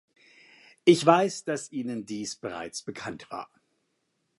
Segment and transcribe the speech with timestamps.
[0.83, 3.51] Ich weiß, dass Ihnen dies bereits bekannt war.